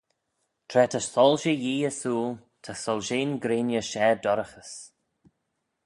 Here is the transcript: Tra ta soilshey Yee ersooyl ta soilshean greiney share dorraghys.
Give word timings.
Tra 0.69 0.83
ta 0.91 0.99
soilshey 1.13 1.57
Yee 1.65 1.85
ersooyl 1.89 2.31
ta 2.63 2.73
soilshean 2.83 3.31
greiney 3.43 3.83
share 3.91 4.17
dorraghys. 4.23 4.71